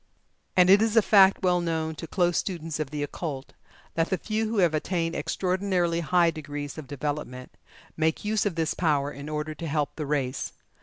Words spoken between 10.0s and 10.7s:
race.